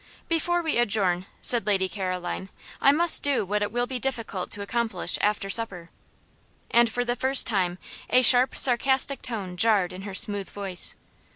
"Before 0.27 0.63
we 0.63 0.79
adjourn," 0.79 1.27
said 1.43 1.67
Lady 1.67 1.87
Caroline, 1.87 2.49
"I 2.81 2.91
must 2.91 3.21
do 3.21 3.45
what 3.45 3.61
it 3.61 3.71
will 3.71 3.85
be 3.85 3.99
difficult 3.99 4.49
to 4.49 4.63
accomplish 4.63 5.19
after 5.21 5.47
supper;" 5.47 5.91
and 6.71 6.89
for 6.89 7.05
the 7.05 7.15
first 7.15 7.45
time 7.45 7.77
a 8.09 8.23
sharp, 8.23 8.57
sarcastic 8.57 9.21
tone 9.21 9.57
jarred 9.57 9.93
in 9.93 10.01
her 10.01 10.15
smooth 10.15 10.49
voice. 10.49 10.95